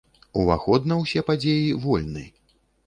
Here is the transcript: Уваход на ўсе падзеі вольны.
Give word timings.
Уваход 0.43 0.89
на 0.93 0.97
ўсе 1.03 1.25
падзеі 1.31 1.71
вольны. 1.87 2.29